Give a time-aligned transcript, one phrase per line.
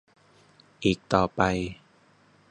[0.83, 1.41] อีกต่อไป